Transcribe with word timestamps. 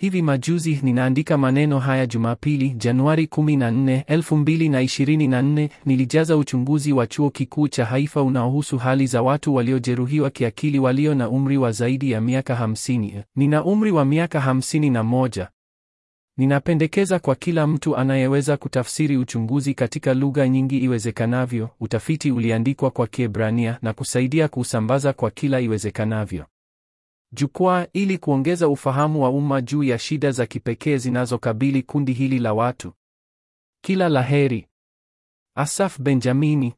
Hivi 0.00 0.22
majuzi 0.22 0.80
ninaandika 0.82 1.38
maneno 1.38 1.78
haya 1.78 2.06
Jumapili, 2.06 2.70
Januari 2.70 3.26
14, 3.26 4.02
2024, 4.02 5.68
nilijaza 5.86 6.36
uchunguzi 6.36 6.92
wa 6.92 7.06
chuo 7.06 7.30
kikuu 7.30 7.68
cha 7.68 7.84
Haifa 7.84 8.22
unaohusu 8.22 8.78
hali 8.78 9.06
za 9.06 9.22
watu 9.22 9.54
waliojeruhiwa 9.54 10.30
kiakili 10.30 10.78
walio 10.78 11.14
na 11.14 11.28
umri 11.28 11.56
wa 11.56 11.72
zaidi 11.72 12.10
ya 12.10 12.20
miaka 12.20 12.54
50. 12.54 13.22
Nina 13.36 13.64
umri 13.64 13.90
wa 13.90 14.04
miaka 14.04 14.38
51. 14.40 15.46
Ninapendekeza 16.36 17.18
kwa 17.18 17.34
kila 17.34 17.66
mtu 17.66 17.96
anayeweza 17.96 18.56
kutafsiri 18.56 19.16
uchunguzi 19.16 19.74
katika 19.74 20.14
lugha 20.14 20.48
nyingi 20.48 20.78
iwezekanavyo. 20.78 21.68
Utafiti 21.80 22.30
uliandikwa 22.30 22.90
kwa 22.90 23.06
Kiebrania 23.06 23.78
na 23.82 23.92
kusaidia 23.92 24.48
kuusambaza 24.48 25.12
kwa 25.12 25.30
kila 25.30 25.60
iwezekanavyo. 25.60 26.44
Jukwaa 27.32 27.86
ili 27.92 28.18
kuongeza 28.18 28.68
ufahamu 28.68 29.22
wa 29.22 29.30
umma 29.30 29.60
juu 29.60 29.82
ya 29.82 29.98
shida 29.98 30.30
za 30.30 30.46
kipekee 30.46 30.96
zinazokabili 30.96 31.82
kundi 31.82 32.12
hili 32.12 32.38
la 32.38 32.54
watu. 32.54 32.92
Kila 33.84 34.08
la 34.08 34.22
heri. 34.22 34.66
Asaf 35.56 36.00
Benjamini 36.00 36.74